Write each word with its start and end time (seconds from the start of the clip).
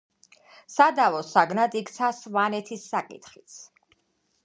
სადავო 0.75 1.19
საგნად 1.27 1.79
იქცა 1.83 2.11
სვანეთის 2.23 2.91
საკითხიც. 2.97 3.61